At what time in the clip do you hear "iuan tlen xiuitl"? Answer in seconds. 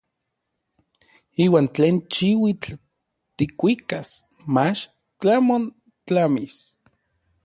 1.43-2.71